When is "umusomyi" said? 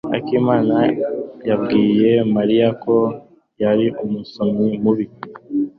4.03-4.69